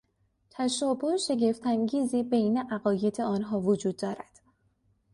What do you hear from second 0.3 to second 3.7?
تشابه شگفتانگیزی بین عقاید آنها